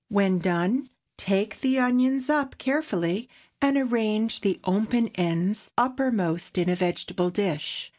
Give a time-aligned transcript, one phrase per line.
[0.09, 3.29] When done, take the onions up carefully,
[3.61, 7.87] and arrange the open ends uppermost in a vegetable dish.